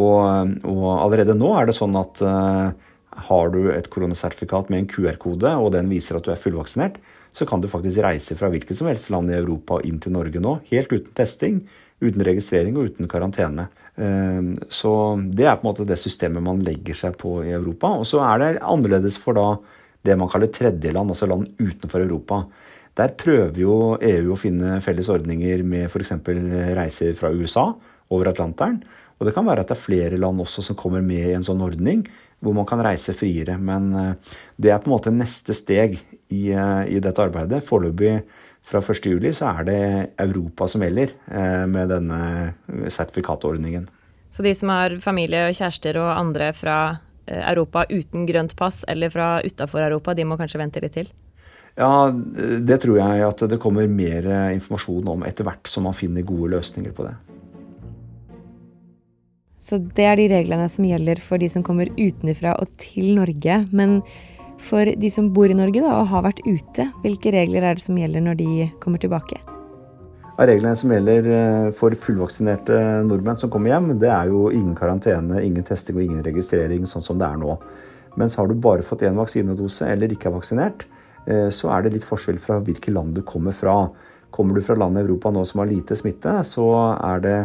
Og, 0.00 0.56
og 0.64 0.88
allerede 0.96 1.36
nå 1.36 1.52
er 1.60 1.68
det 1.68 1.76
sånn 1.76 1.96
at 2.00 2.24
eh, 2.24 2.95
har 3.28 3.50
du 3.54 3.70
et 3.72 3.88
koronasertifikat 3.92 4.68
med 4.72 4.82
en 4.82 4.88
QR-kode, 4.90 5.52
og 5.56 5.72
den 5.74 5.88
viser 5.92 6.18
at 6.18 6.26
du 6.26 6.32
er 6.34 6.40
fullvaksinert, 6.40 7.00
så 7.36 7.46
kan 7.48 7.60
du 7.60 7.68
faktisk 7.68 8.00
reise 8.04 8.36
fra 8.38 8.48
hvilket 8.52 8.78
som 8.78 8.88
helst 8.88 9.10
land 9.12 9.32
i 9.32 9.36
Europa 9.36 9.80
inn 9.84 9.98
til 10.00 10.14
Norge 10.14 10.40
nå, 10.40 10.58
helt 10.70 10.92
uten 10.92 11.12
testing, 11.16 11.60
uten 12.00 12.24
registrering 12.24 12.76
og 12.76 12.92
uten 12.92 13.08
karantene. 13.08 13.68
Ehm, 13.96 14.54
så 14.68 14.92
det 15.16 15.46
er 15.46 15.56
på 15.56 15.64
en 15.64 15.70
måte 15.70 15.88
det 15.88 15.98
systemet 16.00 16.44
man 16.44 16.62
legger 16.64 16.96
seg 16.96 17.16
på 17.20 17.38
i 17.44 17.54
Europa. 17.56 17.94
Og 18.00 18.08
så 18.08 18.22
er 18.24 18.42
det 18.42 18.50
annerledes 18.64 19.20
for 19.20 19.36
da 19.36 19.48
det 20.06 20.16
man 20.20 20.30
kaller 20.32 20.52
tredjeland, 20.52 21.10
altså 21.10 21.28
land 21.28 21.48
utenfor 21.58 22.04
Europa. 22.04 22.44
Der 22.96 23.12
prøver 23.18 23.58
jo 23.60 23.74
EU 24.00 24.32
å 24.32 24.40
finne 24.40 24.78
felles 24.84 25.10
ordninger 25.12 25.64
med 25.66 25.90
f.eks. 25.90 26.14
reiser 26.78 27.16
fra 27.18 27.32
USA 27.32 27.72
over 28.12 28.30
Atlanteren. 28.30 28.80
Og 29.16 29.28
det 29.28 29.32
kan 29.36 29.46
være 29.48 29.64
at 29.64 29.72
det 29.72 29.76
er 29.76 29.82
flere 29.82 30.20
land 30.20 30.40
også 30.44 30.64
som 30.64 30.76
kommer 30.78 31.04
med 31.04 31.24
i 31.24 31.34
en 31.36 31.44
sånn 31.44 31.64
ordning, 31.64 32.04
hvor 32.40 32.54
man 32.56 32.66
kan 32.68 32.82
reise 32.84 33.14
friere. 33.16 33.56
Men 33.58 33.92
eh, 33.94 34.34
det 34.56 34.72
er 34.72 34.82
på 34.82 34.90
en 34.90 34.96
måte 34.96 35.14
neste 35.14 35.56
steg 35.56 35.98
i, 36.28 36.50
eh, 36.52 36.82
i 36.92 37.00
dette 37.02 37.22
arbeidet. 37.22 37.64
Foreløpig 37.66 38.20
fra 38.66 38.82
1.7 38.82 39.30
så 39.36 39.52
er 39.52 39.68
det 39.68 39.82
Europa 40.22 40.68
som 40.70 40.84
gjelder 40.84 41.14
eh, 41.30 41.66
med 41.70 41.92
denne 41.92 42.20
sertifikatordningen. 42.90 43.88
Så 44.34 44.44
de 44.44 44.52
som 44.58 44.72
har 44.74 44.98
familie 45.00 45.46
og 45.48 45.56
kjærester 45.56 45.96
og 46.02 46.12
andre 46.12 46.50
fra 46.56 46.78
Europa 47.26 47.86
uten 47.90 48.26
grønt 48.28 48.52
pass, 48.58 48.84
eller 48.86 49.10
fra 49.10 49.40
utafor 49.42 49.82
Europa, 49.82 50.12
de 50.14 50.26
må 50.28 50.36
kanskje 50.38 50.60
vente 50.60 50.82
litt 50.82 50.94
til? 50.94 51.08
Ja, 51.76 52.08
det 52.12 52.78
tror 52.84 53.00
jeg 53.00 53.24
at 53.26 53.42
det 53.50 53.58
kommer 53.60 53.88
mer 53.90 54.28
informasjon 54.54 55.08
om 55.12 55.24
etter 55.26 55.48
hvert 55.48 55.68
som 55.68 55.88
man 55.88 55.96
finner 55.96 56.24
gode 56.24 56.52
løsninger 56.54 56.94
på 56.94 57.08
det. 57.08 57.16
Så 59.66 59.80
det 59.82 60.04
er 60.06 60.18
de 60.18 60.28
reglene 60.30 60.68
som 60.70 60.86
gjelder 60.86 61.18
for 61.18 61.42
de 61.42 61.48
som 61.50 61.64
kommer 61.66 61.90
utenfra 61.98 62.54
og 62.60 62.70
til 62.78 63.16
Norge. 63.16 63.58
Men 63.74 63.98
for 64.62 64.86
de 64.86 65.10
som 65.10 65.32
bor 65.34 65.50
i 65.50 65.58
Norge 65.58 65.82
da, 65.82 65.90
og 65.98 66.10
har 66.12 66.22
vært 66.28 66.44
ute, 66.46 66.86
hvilke 67.02 67.32
regler 67.34 67.66
er 67.66 67.76
det 67.78 67.82
som 67.84 67.98
gjelder 67.98 68.22
når 68.28 68.38
de 68.38 68.68
kommer 68.82 69.02
tilbake? 69.02 69.40
Reglene 70.36 70.76
som 70.76 70.92
gjelder 70.92 71.26
eh, 71.32 71.66
for 71.74 71.96
fullvaksinerte 71.96 72.78
nordmenn 73.08 73.40
som 73.40 73.50
kommer 73.52 73.72
hjem, 73.72 73.94
det 73.98 74.10
er 74.12 74.30
jo 74.30 74.46
ingen 74.52 74.76
karantene, 74.76 75.40
ingen 75.42 75.64
testing 75.64 75.96
og 75.96 76.04
ingen 76.04 76.24
registrering, 76.26 76.84
sånn 76.86 77.04
som 77.04 77.18
det 77.18 77.26
er 77.26 77.40
nå. 77.40 77.56
Mens 78.20 78.36
har 78.36 78.48
du 78.48 78.54
bare 78.60 78.84
fått 78.84 79.06
én 79.08 79.16
vaksinedose 79.16 79.88
eller 79.92 80.12
ikke 80.12 80.28
er 80.28 80.36
vaksinert, 80.36 80.84
eh, 81.24 81.48
så 81.48 81.72
er 81.72 81.86
det 81.86 81.96
litt 81.96 82.06
forskjell 82.06 82.38
fra 82.40 82.60
hvilket 82.60 82.92
land 82.92 83.16
du 83.16 83.24
kommer 83.26 83.56
fra. 83.56 83.88
Kommer 84.30 84.54
du 84.60 84.64
fra 84.64 84.76
land 84.76 85.00
i 85.00 85.02
Europa 85.02 85.32
nå 85.32 85.42
som 85.48 85.64
har 85.64 85.72
lite 85.72 85.96
smitte, 85.96 86.36
så 86.44 86.68
er 86.94 87.24
det 87.24 87.38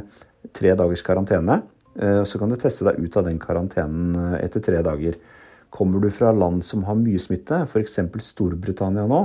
tre 0.52 0.76
dagers 0.76 1.06
karantene. 1.08 1.62
Eh, 2.00 2.24
så 2.24 2.40
kan 2.40 2.52
du 2.52 2.58
teste 2.60 2.88
deg 2.88 3.00
ut 3.02 3.18
av 3.20 3.28
den 3.28 3.40
karantenen 3.42 4.38
etter 4.40 4.64
tre 4.64 4.82
dager. 4.86 5.18
Kommer 5.72 6.04
du 6.04 6.10
fra 6.12 6.32
land 6.36 6.64
som 6.68 6.86
har 6.88 7.00
mye 7.00 7.20
smitte, 7.20 7.64
f.eks. 7.68 8.00
Storbritannia 8.28 9.08
nå, 9.08 9.22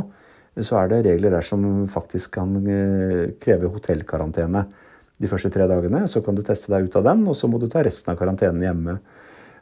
så 0.62 0.78
er 0.80 0.90
det 0.90 1.04
regler 1.08 1.34
der 1.36 1.46
som 1.46 1.86
faktisk 1.90 2.36
kan 2.38 2.56
eh, 2.62 3.32
kreve 3.42 3.70
hotellkarantene 3.74 4.66
de 5.16 5.30
første 5.30 5.50
tre 5.52 5.68
dagene. 5.70 6.04
Så 6.10 6.22
kan 6.24 6.36
du 6.36 6.44
teste 6.46 6.72
deg 6.72 6.88
ut 6.88 6.98
av 6.98 7.06
den, 7.08 7.24
og 7.28 7.38
så 7.38 7.50
må 7.50 7.60
du 7.62 7.68
ta 7.70 7.84
resten 7.84 8.14
av 8.14 8.20
karantenen 8.20 8.64
hjemme. 8.64 8.98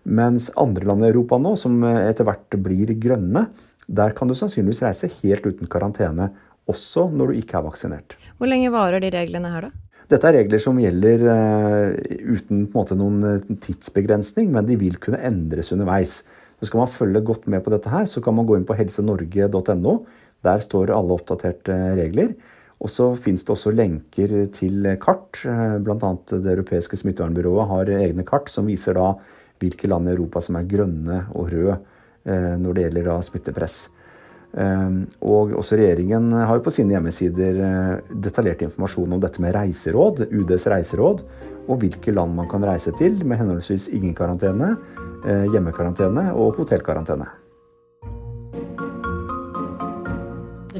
Mens 0.05 0.51
andre 0.61 0.85
land 0.85 1.05
i 1.05 1.09
Europa 1.09 1.39
nå, 1.41 1.55
som 1.57 1.79
etter 1.89 2.27
hvert 2.29 2.59
blir 2.61 2.93
grønne, 3.01 3.47
der 3.87 4.13
kan 4.17 4.29
du 4.29 4.35
sannsynligvis 4.37 4.83
reise 4.85 5.09
helt 5.21 5.47
uten 5.47 5.69
karantene, 5.71 6.31
også 6.69 7.09
når 7.13 7.33
du 7.33 7.41
ikke 7.41 7.59
er 7.59 7.67
vaksinert. 7.67 8.17
Hvor 8.39 8.49
lenge 8.51 8.73
varer 8.73 9.03
de 9.05 9.11
reglene 9.13 9.51
her, 9.53 9.69
da? 9.69 9.85
Dette 10.11 10.29
er 10.29 10.37
regler 10.43 10.61
som 10.61 10.77
gjelder 10.81 11.23
uh, 11.25 11.95
uten 12.29 12.67
måte, 12.75 12.97
noen 12.99 13.45
tidsbegrensning, 13.65 14.51
men 14.53 14.67
de 14.69 14.77
vil 14.81 14.99
kunne 15.01 15.23
endres 15.25 15.73
underveis. 15.73 16.19
Så 16.61 16.69
skal 16.69 16.83
man 16.83 16.93
følge 16.93 17.25
godt 17.25 17.49
med 17.51 17.65
på 17.65 17.73
dette 17.73 17.93
her, 17.93 18.05
så 18.09 18.21
kan 18.25 18.37
man 18.37 18.49
gå 18.49 18.59
inn 18.59 18.67
på 18.69 18.77
helsenorge.no. 18.77 19.97
Der 20.45 20.61
står 20.61 20.93
alle 20.93 21.17
oppdaterte 21.17 21.79
regler. 21.97 22.37
Og 22.85 22.91
så 22.93 23.09
finnes 23.17 23.47
det 23.47 23.55
også 23.55 23.73
lenker 23.73 24.33
til 24.53 24.85
kart. 25.01 25.41
Bl.a. 25.87 26.11
Det 26.29 26.53
europeiske 26.53 26.99
smittevernbyrået 27.01 27.71
har 27.71 27.93
egne 27.97 28.27
kart 28.29 28.51
som 28.53 28.69
viser 28.69 28.99
da 28.99 29.15
hvilke 29.63 29.89
land 29.89 30.11
i 30.11 30.13
Europa 30.13 30.43
som 30.45 30.59
er 30.61 30.69
grønne 30.69 31.23
og 31.33 31.49
røde 31.55 31.79
når 32.61 32.77
det 32.77 32.85
gjelder 32.87 33.23
smittepress. 33.25 33.79
Og 34.55 35.55
også 35.59 35.75
regjeringen 35.81 36.29
har 36.33 36.55
jo 36.55 36.63
på 36.63 36.71
sine 36.71 36.95
hjemmesider 36.95 37.57
detaljert 38.23 38.63
informasjon 38.63 39.17
om 39.17 39.23
dette 39.23 39.43
med 39.43 39.51
reiseråd, 39.57 40.29
UDs 40.31 40.69
reiseråd, 40.71 41.25
og 41.67 41.81
hvilke 41.83 42.15
land 42.15 42.39
man 42.39 42.47
kan 42.47 42.63
reise 42.63 42.95
til 42.95 43.19
med 43.27 43.43
henholdsvis 43.43 43.89
ingen 43.99 44.15
karantene, 44.15 44.77
hjemmekarantene 45.51 46.29
og 46.39 46.61
hotellkarantene. 46.61 47.27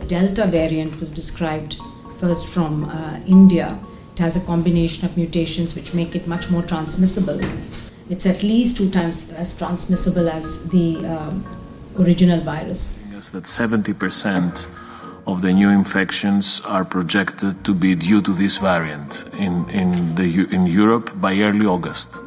Delta 0.09 0.47
variant 0.47 1.01
was 1.01 1.11
described 1.11 1.77
first 2.19 2.47
from 2.49 2.85
uh, 2.85 3.19
India. 3.27 3.79
It 4.13 4.19
has 4.19 4.37
a 4.37 4.47
combination 4.47 5.05
of 5.09 5.17
mutations 5.17 5.75
which 5.75 5.95
make 5.95 6.15
it 6.15 6.27
much 6.27 6.51
more 6.51 6.63
transmissible. 6.63 7.41
It's 8.11 8.27
at 8.27 8.43
least 8.43 8.77
two 8.77 8.91
times 8.91 9.33
as 9.33 9.59
transmissible 9.59 10.29
as 10.29 10.69
the 10.71 11.05
um, 11.07 11.45
original 11.99 12.41
virus. 12.41 13.04
Yes, 13.25 13.31
that 13.31 13.45
70% 13.45 14.67
of 15.27 15.41
the 15.41 15.53
new 15.53 15.71
infections 15.71 16.61
are 16.67 16.85
projected 16.85 17.65
to 17.65 17.73
be 17.73 17.95
due 17.95 18.21
to 18.21 18.35
this 18.35 18.59
variant 18.59 19.25
in, 19.39 19.65
in, 19.71 20.15
the, 20.15 20.47
in 20.55 20.67
Europe 20.67 21.11
by 21.23 21.33
early 21.41 21.65
August. 21.65 22.21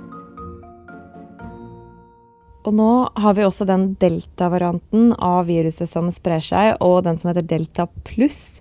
Og 2.65 2.73
nå 2.73 2.89
har 3.13 3.37
vi 3.37 3.45
også 3.45 3.67
den 3.69 3.91
delta-varianten 4.01 5.13
av 5.13 5.45
viruset 5.47 5.87
som 5.87 6.09
sprer 6.11 6.41
seg, 6.41 6.73
og 6.81 7.05
den 7.05 7.21
som 7.21 7.29
heter 7.29 7.45
delta 7.45 7.85
pluss. 8.07 8.57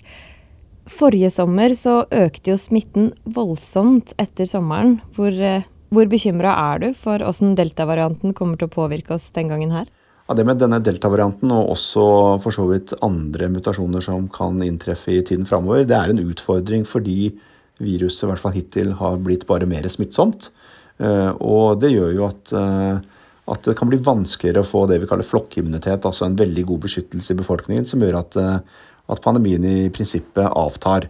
Forrige 0.87 1.33
sommer 1.33 1.73
så 1.75 2.03
økte 2.13 2.53
jo 2.53 2.61
smitten 2.61 3.15
voldsomt 3.25 4.13
etter 4.21 4.45
sommeren. 4.45 5.01
Hvor, 5.17 5.33
eh, 5.33 5.65
hvor 5.89 6.13
bekymra 6.13 6.53
er 6.75 6.85
du 6.85 6.91
for 6.93 7.25
åssen 7.25 7.57
delta-varianten 7.57 8.37
kommer 8.37 8.61
til 8.61 8.69
å 8.69 8.77
påvirke 8.77 9.17
oss 9.17 9.31
den 9.33 9.49
gangen 9.49 9.73
her? 9.73 9.89
Ja, 10.27 10.35
Det 10.35 10.45
med 10.45 10.59
denne 10.59 10.81
delta-varianten 10.83 11.53
og 11.55 11.69
også 11.77 12.05
for 12.43 12.55
så 12.55 12.65
vidt 12.67 12.97
andre 13.05 13.47
mutasjoner 13.47 14.03
som 14.03 14.27
kan 14.27 14.59
inntreffe 14.65 15.13
i 15.15 15.23
tiden 15.23 15.47
framover, 15.47 15.85
det 15.87 15.95
er 15.95 16.11
en 16.11 16.23
utfordring 16.25 16.83
fordi 16.83 17.31
viruset 17.79 18.25
i 18.25 18.31
hvert 18.33 18.43
fall 18.43 18.57
hittil 18.57 18.91
har 18.99 19.21
blitt 19.23 19.47
bare 19.47 19.69
mer 19.71 19.87
smittsomt. 19.87 20.51
Eh, 20.99 21.31
og 21.39 21.79
det 21.79 21.93
gjør 21.93 22.11
jo 22.17 22.27
at 22.27 22.57
eh, 22.57 23.13
at 23.47 23.63
det 23.63 23.77
kan 23.79 23.87
bli 23.87 24.01
vanskeligere 24.03 24.65
å 24.65 24.67
få 24.67 24.81
det 24.91 24.97
vi 24.99 25.07
kaller 25.07 25.23
flokkimmunitet, 25.23 26.03
altså 26.03 26.25
en 26.27 26.35
veldig 26.35 26.65
god 26.67 26.81
beskyttelse 26.83 27.31
i 27.31 27.37
befolkningen, 27.39 27.85
som 27.87 28.01
gjør 28.03 28.17
at, 28.19 28.39
eh, 28.43 28.81
at 29.07 29.23
pandemien 29.23 29.63
i 29.63 29.89
prinsippet 29.95 30.49
avtar. 30.51 31.07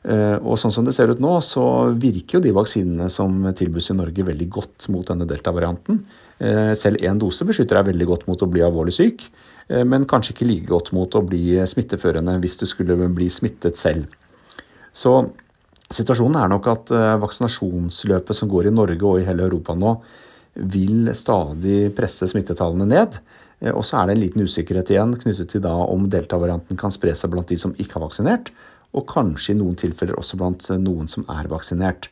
Og 0.00 0.56
sånn 0.56 0.72
som 0.72 0.86
det 0.86 0.94
ser 0.96 1.12
ut 1.12 1.20
nå, 1.20 1.34
så 1.44 1.92
virker 1.92 2.38
jo 2.38 2.40
de 2.40 2.54
vaksinene 2.56 3.10
som 3.12 3.34
tilbys 3.52 3.90
i 3.92 3.96
Norge 3.98 4.24
veldig 4.24 4.46
godt 4.48 4.86
mot 4.88 5.04
denne 5.06 5.26
delta-varianten. 5.28 6.00
Eh, 6.40 6.72
selv 6.78 7.02
én 7.04 7.20
dose 7.20 7.44
beskytter 7.44 7.78
deg 7.78 7.92
veldig 7.92 8.08
godt 8.08 8.26
mot 8.30 8.42
å 8.42 8.48
bli 8.50 8.64
alvorlig 8.64 8.96
syk, 8.96 9.28
men 9.86 10.02
kanskje 10.10 10.32
ikke 10.32 10.46
like 10.48 10.66
godt 10.66 10.88
mot 10.90 11.14
å 11.14 11.20
bli 11.22 11.52
smitteførende 11.70 12.32
hvis 12.42 12.56
du 12.58 12.64
skulle 12.66 12.96
bli 13.14 13.28
smittet 13.30 13.78
selv. 13.78 14.08
Så 14.90 15.12
situasjonen 15.86 16.40
er 16.40 16.50
nok 16.50 16.66
at 16.72 16.90
vaksinasjonsløpet 17.22 18.34
som 18.34 18.50
går 18.50 18.66
i 18.66 18.72
Norge 18.74 19.06
og 19.06 19.20
i 19.20 19.28
hele 19.28 19.44
Europa 19.46 19.76
nå, 19.78 19.92
vil 20.54 21.12
stadig 21.14 21.92
presse 21.94 22.26
smittetallene 22.32 22.88
ned. 22.90 23.20
Eh, 23.60 23.72
og 23.72 23.84
så 23.86 24.00
er 24.00 24.08
det 24.08 24.16
en 24.16 24.24
liten 24.24 24.46
usikkerhet 24.46 24.92
igjen 24.92 25.14
knyttet 25.20 25.52
til 25.54 25.64
da 25.64 25.74
om 25.84 26.08
delta-varianten 26.10 26.78
kan 26.80 26.92
spre 26.94 27.14
seg 27.16 27.32
blant 27.32 27.50
de 27.50 27.58
som 27.60 27.74
ikke 27.76 27.98
har 27.98 28.06
vaksinert, 28.08 28.50
og 28.96 29.06
kanskje 29.10 29.54
i 29.54 29.60
noen 29.60 29.76
tilfeller 29.78 30.18
også 30.18 30.38
blant 30.40 30.66
noen 30.80 31.10
som 31.10 31.26
er 31.30 31.50
vaksinert. 31.50 32.08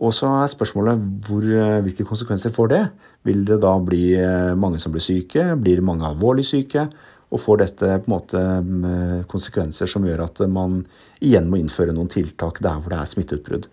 Og 0.00 0.14
så 0.16 0.30
er 0.40 0.48
spørsmålet 0.48 1.00
hvor, 1.26 1.44
eh, 1.44 1.80
hvilke 1.84 2.06
konsekvenser 2.08 2.54
får 2.56 2.68
det? 2.72 2.82
Vil 3.28 3.44
det 3.44 3.60
da 3.60 3.74
bli 3.84 4.14
eh, 4.16 4.54
mange 4.56 4.80
som 4.80 4.92
blir 4.94 5.04
syke? 5.04 5.52
Blir 5.60 5.84
mange 5.84 6.08
alvorlig 6.08 6.46
syke? 6.48 6.88
Og 7.30 7.40
får 7.40 7.60
dette 7.60 7.90
på 8.00 8.08
en 8.08 8.14
måte 8.14 8.40
mm, 8.40 9.26
konsekvenser 9.30 9.86
som 9.86 10.06
gjør 10.06 10.24
at 10.24 10.40
man 10.50 10.80
igjen 11.22 11.50
må 11.50 11.60
innføre 11.60 11.94
noen 11.94 12.10
tiltak 12.10 12.58
der 12.64 12.80
hvor 12.80 12.94
det 12.94 13.02
er 13.02 13.10
smitteutbrudd. 13.12 13.68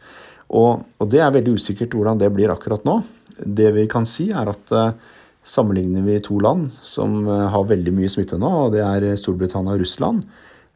Og, 0.55 0.83
og 0.99 1.11
det 1.11 1.21
er 1.23 1.33
veldig 1.33 1.55
usikkert 1.57 1.95
hvordan 1.95 2.19
det 2.21 2.29
blir 2.35 2.51
akkurat 2.53 2.85
nå. 2.87 2.99
Det 3.37 3.71
vi 3.75 3.87
kan 3.89 4.05
si, 4.09 4.29
er 4.31 4.51
at 4.51 4.73
eh, 4.75 4.93
sammenligner 5.47 6.05
vi 6.05 6.19
to 6.23 6.39
land 6.43 6.69
som 6.85 7.23
eh, 7.27 7.47
har 7.53 7.71
veldig 7.71 7.93
mye 7.95 8.11
smitte 8.11 8.39
nå, 8.39 8.51
og 8.67 8.75
det 8.75 8.83
er 8.85 9.09
Storbritannia 9.19 9.75
og 9.75 9.83
Russland, 9.83 10.23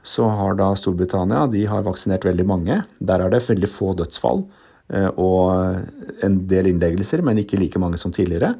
så 0.01 0.27
har 0.33 0.57
da 0.57 0.71
Storbritannia 0.77 1.45
de 1.51 1.65
har 1.69 1.85
vaksinert 1.85 2.25
veldig 2.25 2.47
mange. 2.49 2.81
Der 2.99 3.21
er 3.21 3.33
det 3.33 3.43
veldig 3.45 3.69
få 3.69 3.93
dødsfall 3.99 4.43
eh, 4.43 4.59
og 4.91 6.23
en 6.25 6.37
del 6.49 6.67
innleggelser, 6.71 7.23
men 7.23 7.39
ikke 7.39 7.59
like 7.59 7.79
mange 7.79 7.99
som 8.01 8.11
tidligere. 8.11 8.53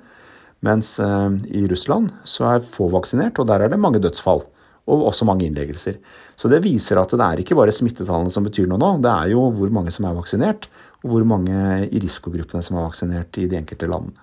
Mens 0.64 0.94
i 1.02 1.66
Russland 1.68 2.12
så 2.24 2.48
er 2.54 2.64
få 2.64 2.88
vaksinert, 2.94 3.40
og 3.42 3.50
der 3.50 3.66
er 3.66 3.74
det 3.74 3.80
mange 3.82 4.00
dødsfall. 4.00 4.46
Og 4.92 5.04
også 5.12 5.26
mange 5.28 5.46
innleggelser. 5.46 6.00
Så 6.40 6.50
det 6.50 6.64
viser 6.64 6.98
at 7.02 7.12
det 7.14 7.26
er 7.26 7.42
ikke 7.44 7.58
bare 7.58 7.74
smittetallene 7.76 8.34
som 8.34 8.46
betyr 8.48 8.70
noe 8.70 8.80
nå, 8.82 8.96
det 9.04 9.12
er 9.12 9.34
jo 9.34 9.44
hvor 9.54 9.74
mange 9.74 9.94
som 9.94 10.08
er 10.10 10.16
vaksinert 10.18 10.70
og 11.04 11.14
hvor 11.14 11.26
mange 11.28 11.88
i 11.90 12.02
risikogruppene 12.02 12.64
som 12.66 12.78
er 12.78 12.88
vaksinert 12.88 13.38
i 13.42 13.48
de 13.50 13.58
enkelte 13.60 13.90
landene. 13.90 14.18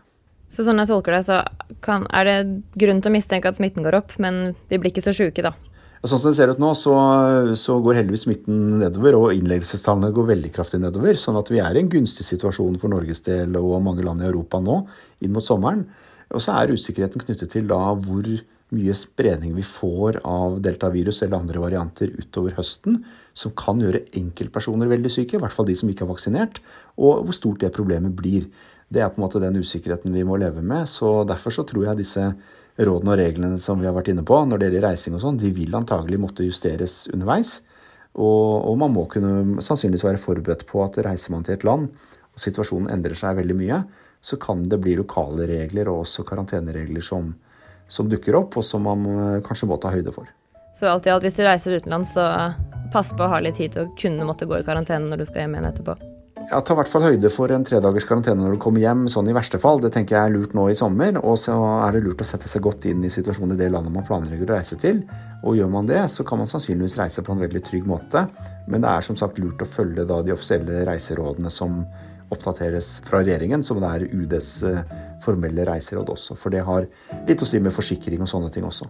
Så 0.48 0.64
sånn 0.64 0.80
jeg 0.80 0.88
tolker 0.88 1.12
det, 1.12 1.24
så 1.26 1.42
kan, 1.84 2.06
er 2.08 2.24
det 2.24 2.36
grunn 2.80 3.02
til 3.04 3.10
å 3.10 3.16
mistenke 3.18 3.50
at 3.50 3.58
smitten 3.58 3.84
går 3.84 3.98
opp, 3.98 4.14
men 4.22 4.54
vi 4.70 4.78
blir 4.80 4.94
ikke 4.94 5.04
så 5.04 5.12
sjuke 5.16 5.44
da? 5.44 5.52
Sånn 6.04 6.20
som 6.20 6.30
det 6.30 6.38
ser 6.38 6.52
ut 6.52 6.60
nå, 6.62 6.70
så, 6.78 6.92
så 7.58 7.78
går 7.82 7.98
heldigvis 7.98 8.26
smitten 8.28 8.58
nedover, 8.82 9.16
og 9.18 9.32
innleggelsestallene 9.34 10.12
går 10.14 10.28
veldig 10.28 10.52
kraftig 10.54 10.78
nedover. 10.82 11.18
Sånn 11.18 11.38
at 11.40 11.50
vi 11.50 11.58
er 11.62 11.74
i 11.74 11.82
en 11.82 11.90
gunstig 11.90 12.26
situasjon 12.28 12.78
for 12.78 12.92
Norges 12.92 13.24
del 13.26 13.58
og 13.58 13.80
mange 13.82 14.04
land 14.06 14.22
i 14.22 14.28
Europa 14.28 14.60
nå 14.62 14.84
inn 15.24 15.34
mot 15.34 15.44
sommeren. 15.44 15.82
Og 16.30 16.44
så 16.44 16.54
er 16.54 16.74
usikkerheten 16.76 17.24
knyttet 17.24 17.50
til 17.54 17.66
da 17.70 17.80
hvor 17.98 18.28
mye 18.76 18.94
spredning 18.96 19.54
vi 19.56 19.64
får 19.64 20.20
av 20.28 20.58
deltavirus 20.64 21.22
eller 21.24 21.40
andre 21.40 21.62
varianter 21.62 22.12
utover 22.20 22.54
høsten, 22.58 23.00
som 23.32 23.54
kan 23.56 23.80
gjøre 23.80 24.04
enkeltpersoner 24.18 24.90
veldig 24.90 25.12
syke, 25.12 25.38
i 25.38 25.42
hvert 25.42 25.54
fall 25.54 25.68
de 25.68 25.76
som 25.78 25.88
ikke 25.90 26.04
er 26.04 26.12
vaksinert, 26.12 26.60
og 27.00 27.24
hvor 27.24 27.36
stort 27.36 27.64
det 27.64 27.72
problemet 27.74 28.14
blir. 28.18 28.48
Det 28.88 29.02
er 29.02 29.10
på 29.12 29.20
en 29.20 29.24
måte 29.26 29.40
den 29.42 29.58
usikkerheten 29.60 30.14
vi 30.14 30.24
må 30.24 30.36
leve 30.40 30.62
med. 30.62 30.88
så 30.88 31.24
Derfor 31.28 31.54
så 31.54 31.64
tror 31.68 31.88
jeg 31.88 32.00
disse 32.02 32.28
rådene 32.78 33.14
og 33.14 33.18
reglene 33.18 33.58
som 33.62 33.80
vi 33.80 33.88
har 33.88 33.96
vært 33.96 34.12
inne 34.12 34.24
på 34.26 34.38
når 34.46 34.60
det 34.60 34.68
gjelder 34.68 34.86
reising 34.90 35.16
og 35.18 35.22
sånn, 35.24 35.40
de 35.40 35.50
vil 35.54 35.74
antagelig 35.74 36.20
måtte 36.22 36.46
justeres 36.46 37.06
underveis. 37.12 37.58
Og, 38.18 38.64
og, 38.64 38.74
man 38.80 38.94
må 38.94 39.04
kunne 39.10 39.62
sannsynligvis 39.62 40.06
være 40.06 40.22
forberedt 40.22 40.64
på 40.68 40.82
at 40.82 40.98
reiser 41.06 41.34
man 41.34 41.44
til 41.46 41.58
et 41.58 41.66
land, 41.66 41.90
og 42.32 42.42
situasjonen 42.42 42.90
endrer 42.94 43.18
seg 43.18 43.38
veldig 43.38 43.58
mye, 43.58 43.82
så 44.20 44.38
kan 44.42 44.64
det 44.66 44.80
bli 44.82 44.96
lokale 44.98 45.46
regler 45.46 45.90
og 45.90 46.02
også 46.02 46.24
karanteneregler 46.26 47.04
som, 47.04 47.30
som 47.86 48.10
dukker 48.10 48.38
opp, 48.40 48.58
og 48.58 48.66
som 48.66 48.86
man 48.88 49.06
eh, 49.12 49.40
kanskje 49.46 49.70
må 49.70 49.78
ta 49.78 49.94
høyde 49.94 50.14
for. 50.14 50.26
Så 50.74 50.90
alt 50.90 51.06
i 51.06 51.14
alt, 51.14 51.26
hvis 51.26 51.38
du 51.38 51.44
reiser 51.46 51.78
utenlands, 51.78 52.14
så 52.18 52.26
pass 52.92 53.14
på 53.14 53.26
å 53.26 53.32
ha 53.32 53.42
litt 53.42 53.58
tid 53.60 53.74
til 53.74 53.86
å 53.86 53.96
kunne 53.98 54.26
måtte 54.26 54.48
gå 54.48 54.58
i 54.58 54.66
karantene 54.66 55.10
når 55.10 55.22
du 55.22 55.28
skal 55.28 55.44
hjem 55.44 55.58
igjen 55.58 55.70
etterpå. 55.70 55.98
Ja, 56.48 56.62
Ta 56.64 56.72
i 56.72 56.78
hvert 56.78 56.88
fall 56.88 57.04
høyde 57.04 57.28
for 57.28 57.52
en 57.52 57.64
tredagers 57.66 58.06
karantene 58.08 58.40
når 58.40 58.54
du 58.54 58.60
kommer 58.62 58.80
hjem, 58.80 59.02
sånn 59.12 59.26
i 59.28 59.34
verste 59.36 59.58
fall. 59.60 59.82
Det 59.84 59.90
tenker 59.92 60.16
jeg 60.16 60.30
er 60.30 60.32
lurt 60.32 60.54
nå 60.56 60.64
i 60.72 60.76
sommer. 60.78 61.18
Og 61.20 61.36
så 61.42 61.52
er 61.84 61.92
det 61.92 62.00
lurt 62.06 62.22
å 62.24 62.26
sette 62.28 62.48
seg 62.48 62.64
godt 62.64 62.86
inn 62.88 63.02
i 63.04 63.10
situasjonen 63.12 63.52
i 63.52 63.58
det 63.60 63.68
landet 63.74 63.92
man 63.92 64.06
planlegger 64.08 64.48
å 64.48 64.56
reise 64.56 64.78
til. 64.80 65.02
Og 65.44 65.58
gjør 65.58 65.68
man 65.74 65.90
det, 65.90 66.00
så 66.08 66.24
kan 66.24 66.40
man 66.40 66.48
sannsynligvis 66.48 66.96
reise 67.02 67.24
på 67.26 67.36
en 67.36 67.44
veldig 67.44 67.62
trygg 67.68 67.84
måte. 67.90 68.24
Men 68.64 68.80
det 68.80 68.94
er 68.94 69.04
som 69.04 69.18
sagt 69.20 69.36
lurt 69.42 69.60
å 69.60 69.68
følge 69.68 70.08
da 70.08 70.22
de 70.24 70.32
offisielle 70.32 70.86
reiserådene 70.88 71.52
som 71.52 71.82
oppdateres 72.32 72.94
fra 73.04 73.20
regjeringen, 73.20 73.60
som 73.64 73.80
det 73.84 73.92
er 73.92 74.08
UDs 74.08 74.50
eh, 74.68 74.96
formelle 75.24 75.68
reiseråd 75.68 76.16
også. 76.16 76.36
For 76.40 76.54
det 76.54 76.64
har 76.64 76.88
litt 77.28 77.44
å 77.44 77.48
si 77.48 77.60
med 77.60 77.76
forsikring 77.76 78.24
og 78.24 78.32
sånne 78.32 78.48
ting 78.56 78.64
også. 78.68 78.88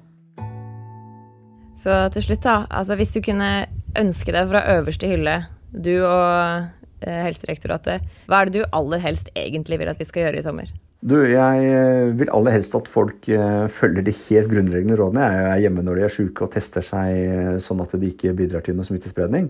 Så 1.78 2.00
til 2.14 2.30
slutt, 2.30 2.46
da. 2.46 2.60
Altså 2.70 2.94
hvis 2.98 3.18
du 3.18 3.22
kunne 3.22 3.52
ønske 3.98 4.34
deg 4.34 4.50
fra 4.50 4.66
øverste 4.78 5.10
hylle, 5.10 5.40
du 5.74 5.96
og 6.00 6.77
Helsedirektoratet, 7.06 8.04
hva 8.26 8.42
er 8.42 8.48
det 8.48 8.60
du 8.60 8.76
aller 8.76 9.02
helst 9.02 9.32
egentlig 9.38 9.78
vil 9.80 9.90
at 9.92 10.00
vi 10.00 10.06
skal 10.08 10.26
gjøre 10.26 10.40
i 10.40 10.46
sommer? 10.46 10.70
Du, 10.98 11.14
jeg 11.30 11.66
eh, 11.70 12.08
vil 12.18 12.30
aller 12.34 12.56
helst 12.56 12.74
at 12.74 12.88
folk 12.90 13.28
eh, 13.30 13.66
følger 13.70 14.02
de 14.02 14.14
helt 14.24 14.50
grunnleggende 14.50 14.96
rådene. 14.98 15.28
Jeg 15.30 15.44
er 15.52 15.60
hjemme 15.62 15.84
når 15.86 16.00
de 16.00 16.06
er 16.08 16.14
syke 16.16 16.42
og 16.42 16.50
tester 16.56 16.82
seg 16.82 17.60
sånn 17.62 17.84
at 17.84 17.94
de 17.94 18.10
ikke 18.10 18.34
bidrar 18.34 18.64
til 18.66 18.74
noe 18.74 18.88
smittespredning. 18.88 19.46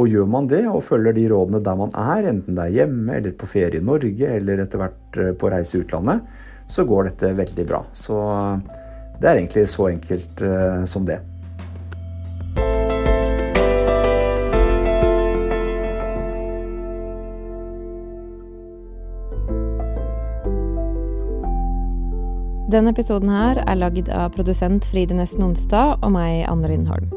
Og 0.00 0.08
gjør 0.08 0.30
man 0.32 0.48
det 0.48 0.62
og 0.70 0.80
følger 0.88 1.12
de 1.16 1.26
rådene 1.28 1.60
der 1.64 1.76
man 1.76 1.92
er, 2.00 2.30
enten 2.32 2.56
det 2.56 2.64
er 2.64 2.78
hjemme 2.80 3.20
eller 3.20 3.36
på 3.36 3.48
ferie 3.48 3.76
i 3.76 3.84
Norge 3.84 4.32
eller 4.38 4.64
etter 4.64 4.80
hvert 4.80 5.20
eh, 5.20 5.32
på 5.36 5.52
reise 5.52 5.76
i 5.76 5.84
utlandet, 5.84 6.24
så 6.72 6.88
går 6.88 7.10
dette 7.10 7.36
veldig 7.44 7.68
bra. 7.68 7.84
Så 7.92 8.16
eh, 8.16 8.82
det 9.20 9.28
er 9.28 9.42
egentlig 9.42 9.68
så 9.72 9.90
enkelt 9.92 10.46
som 10.88 11.04
det. 11.08 11.20
Denne 22.66 22.90
episoden 22.90 23.30
her 23.30 23.60
er 23.62 23.76
lagd 23.78 24.08
av 24.10 24.32
produsent 24.34 24.88
Fride 24.90 25.14
Nesten 25.14 25.44
Onsdag 25.46 26.00
og 26.02 26.10
meg, 26.16 26.40
Anne 26.50 26.66
Lindholm. 26.72 27.12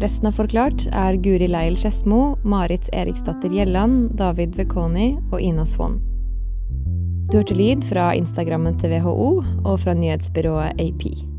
Resten 0.00 0.28
av 0.28 0.36
Forklart 0.36 0.84
er 0.92 1.16
Guri 1.24 1.48
Leil 1.48 1.78
Skedsmo, 1.80 2.34
Marit 2.44 2.90
Eriksdatter 2.92 3.48
Gjelland, 3.48 4.10
David 4.20 4.60
Vekoni 4.60 5.14
og 5.32 5.40
Ina 5.40 5.64
Swann. 5.64 5.96
Du 7.32 7.38
hørte 7.38 7.56
lyd 7.56 7.88
fra 7.88 8.10
Instagrammen 8.18 8.76
til 8.76 8.92
WHO 8.92 9.30
og 9.40 9.74
fra 9.80 9.96
nyhetsbyrået 9.96 10.76
AP. 10.84 11.29